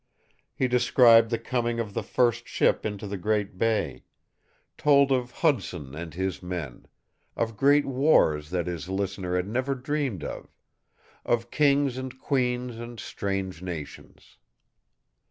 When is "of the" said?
1.79-2.01